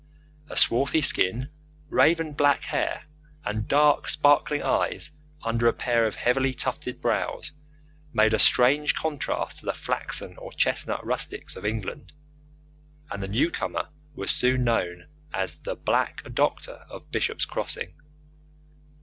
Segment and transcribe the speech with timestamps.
[0.49, 1.51] A swarthy skin,
[1.87, 3.03] raven black hair,
[3.45, 5.11] and dark, sparkling eyes
[5.43, 7.51] under a pair of heavily tufted brows
[8.11, 12.13] made a strange contrast to the flaxen or chestnut rustics of England,
[13.11, 17.93] and the newcomer was soon known as "The Black Doctor of Bishop's Crossing."